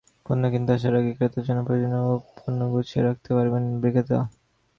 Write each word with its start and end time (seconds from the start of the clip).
পণ্য 0.25 0.43
কিনতে 0.51 0.71
আসার 0.75 0.93
আগেই 0.99 1.15
ক্রেতার 1.17 1.43
জন্য 1.47 1.59
প্রয়োজনীয় 1.67 2.05
পণ্য 2.37 2.59
গুছিয়ে 2.71 3.05
রাখতে 3.07 3.29
পারবেন 3.37 3.63
বিক্রেতা। 3.81 4.17